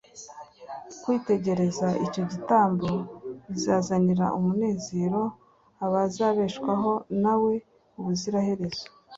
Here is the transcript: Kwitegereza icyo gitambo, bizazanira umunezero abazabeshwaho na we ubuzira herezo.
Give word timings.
Kwitegereza 1.01 1.87
icyo 2.05 2.23
gitambo, 2.31 2.89
bizazanira 3.49 4.25
umunezero 4.37 5.21
abazabeshwaho 5.85 6.91
na 7.23 7.33
we 7.41 7.53
ubuzira 7.99 8.39
herezo. 8.47 8.85